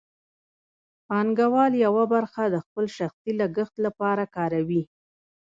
پانګوال 1.07 1.73
یوه 1.85 2.03
برخه 2.13 2.43
د 2.47 2.55
خپل 2.65 2.85
شخصي 2.97 3.31
لګښت 3.39 3.75
لپاره 3.85 4.23
کاروي 4.35 4.83